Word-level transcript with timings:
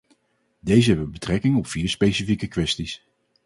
Deze 0.59 0.89
hebben 0.89 1.11
betrekking 1.11 1.57
op 1.57 1.67
vier 1.67 1.89
specifieke 1.89 2.47
kwesties. 2.47 3.05